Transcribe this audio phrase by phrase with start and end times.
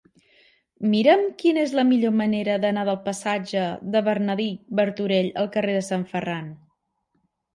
[0.93, 5.85] Mira'm quina és la millor manera d'anar del passatge de Bernardí Martorell al carrer de
[5.89, 6.49] Sant Ferran.